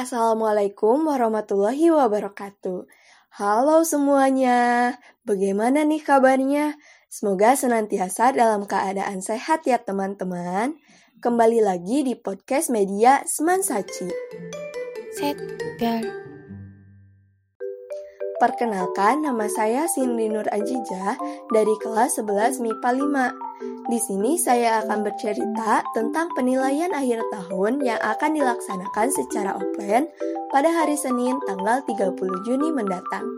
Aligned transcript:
Assalamualaikum 0.00 1.12
warahmatullahi 1.12 1.92
wabarakatuh. 1.92 2.88
Halo 3.36 3.84
semuanya, 3.84 4.96
bagaimana 5.28 5.84
nih 5.84 6.00
kabarnya? 6.00 6.80
Semoga 7.12 7.52
senantiasa 7.52 8.32
dalam 8.32 8.64
keadaan 8.64 9.20
sehat 9.20 9.68
ya 9.68 9.76
teman-teman. 9.76 10.80
Kembali 11.20 11.60
lagi 11.60 12.00
di 12.00 12.16
podcast 12.16 12.72
media 12.72 13.20
Seman 13.28 13.60
Saci. 13.60 14.08
Set, 15.12 15.36
biar. 15.76 16.29
Perkenalkan, 18.40 19.20
nama 19.20 19.52
saya 19.52 19.84
Cindy 19.84 20.32
Nur 20.32 20.48
Ajijah 20.48 21.20
dari 21.52 21.76
kelas 21.76 22.16
11 22.24 22.64
MIPA 22.64 22.90
5. 22.96 23.92
Di 23.92 24.00
sini 24.00 24.40
saya 24.40 24.80
akan 24.80 25.04
bercerita 25.04 25.84
tentang 25.92 26.32
penilaian 26.32 26.88
akhir 26.96 27.20
tahun 27.36 27.84
yang 27.84 28.00
akan 28.00 28.32
dilaksanakan 28.32 29.12
secara 29.12 29.60
offline 29.60 30.08
pada 30.48 30.72
hari 30.72 30.96
Senin 30.96 31.36
tanggal 31.44 31.84
30 31.84 32.16
Juni 32.48 32.72
mendatang. 32.72 33.28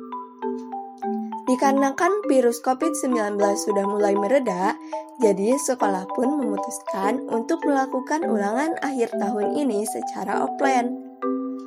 Dikarenakan 1.51 2.31
virus 2.31 2.63
COVID-19 2.63 3.43
sudah 3.59 3.83
mulai 3.91 4.15
mereda, 4.15 4.79
jadi 5.19 5.59
sekolah 5.59 6.15
pun 6.15 6.31
memutuskan 6.39 7.27
untuk 7.27 7.59
melakukan 7.67 8.23
ulangan 8.23 8.79
akhir 8.79 9.11
tahun 9.19 9.59
ini 9.59 9.83
secara 9.83 10.47
offline. 10.47 10.95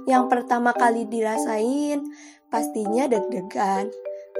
Yang 0.05 0.26
pertama 0.30 0.70
kali 0.70 1.10
dirasain, 1.10 2.05
pastinya 2.49 3.09
deg-degan. 3.09 3.90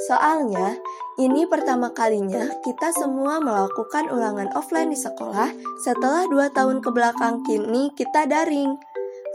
Soalnya, 0.07 0.75
ini 1.15 1.47
pertama 1.47 1.95
kalinya 1.95 2.51
kita 2.67 2.91
semua 2.91 3.39
melakukan 3.39 4.11
ulangan 4.11 4.51
offline 4.51 4.91
di 4.91 4.99
sekolah 4.99 5.47
setelah 5.79 6.27
dua 6.27 6.51
tahun 6.51 6.83
ke 6.83 6.89
belakang 6.91 7.47
kini 7.47 7.95
kita 7.95 8.27
daring. 8.27 8.75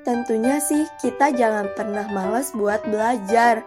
Tentunya 0.00 0.60
sih 0.60 0.84
kita 1.00 1.32
jangan 1.32 1.72
pernah 1.76 2.08
males 2.12 2.52
buat 2.52 2.84
belajar, 2.88 3.64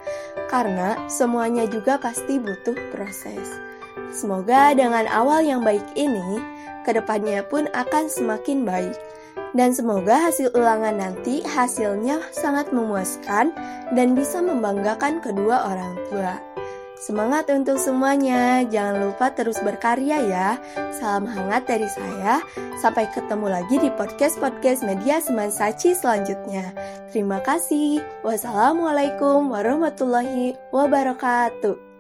karena 0.50 0.98
semuanya 1.10 1.66
juga 1.70 1.98
pasti 1.98 2.38
butuh 2.38 2.78
proses. 2.94 3.50
Semoga 4.14 4.78
dengan 4.78 5.10
awal 5.10 5.46
yang 5.46 5.66
baik 5.66 5.86
ini, 5.98 6.38
ke 6.86 6.94
depannya 6.94 7.42
pun 7.50 7.66
akan 7.74 8.06
semakin 8.10 8.62
baik. 8.62 8.98
Dan 9.54 9.70
semoga 9.70 10.30
hasil 10.30 10.50
ulangan 10.58 10.98
nanti 10.98 11.46
hasilnya 11.46 12.22
sangat 12.34 12.74
memuaskan 12.74 13.54
dan 13.94 14.18
bisa 14.18 14.42
membanggakan 14.42 15.22
kedua 15.22 15.70
orang 15.70 15.94
tua. 16.10 16.54
Semangat 17.04 17.52
untuk 17.52 17.76
semuanya, 17.84 18.64
jangan 18.64 19.12
lupa 19.12 19.36
terus 19.36 19.60
berkarya 19.60 20.24
ya. 20.24 20.50
Salam 20.96 21.28
hangat 21.28 21.68
dari 21.68 21.90
saya, 21.92 22.40
sampai 22.80 23.12
ketemu 23.12 23.52
lagi 23.52 23.76
di 23.76 23.92
podcast-podcast 23.92 24.88
media 24.88 25.20
Seman 25.20 25.52
Saci 25.52 25.92
selanjutnya. 26.00 26.72
Terima 27.12 27.44
kasih. 27.44 28.00
Wassalamualaikum 28.24 29.52
warahmatullahi 29.52 30.56
wabarakatuh. 30.72 31.93